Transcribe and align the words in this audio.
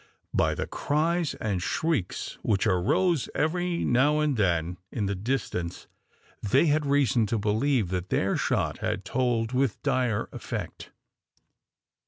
By 0.33 0.55
the 0.55 0.65
cries 0.65 1.35
and 1.35 1.61
shrieks 1.61 2.39
which 2.41 2.65
arose 2.65 3.29
every 3.35 3.85
now 3.85 4.17
and 4.17 4.35
then 4.35 4.79
in 4.91 5.05
the 5.05 5.13
distance 5.13 5.85
they 6.41 6.65
had 6.65 6.87
reason 6.87 7.27
to 7.27 7.37
believe 7.37 7.89
that 7.89 8.09
their 8.09 8.35
shot 8.35 8.79
had 8.79 9.05
told 9.05 9.51
with 9.51 9.79
dire 9.83 10.27
effect. 10.31 10.89